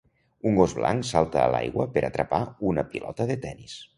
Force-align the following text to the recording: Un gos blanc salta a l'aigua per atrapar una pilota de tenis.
Un 0.51 0.55
gos 0.59 0.71
blanc 0.77 1.05
salta 1.09 1.43
a 1.43 1.51
l'aigua 1.57 1.87
per 1.97 2.03
atrapar 2.09 2.41
una 2.73 2.89
pilota 2.95 3.31
de 3.33 3.39
tenis. 3.49 3.81